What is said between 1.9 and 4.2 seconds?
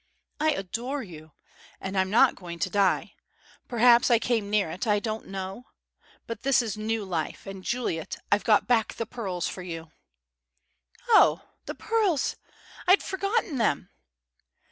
I'm not going to die. Perhaps I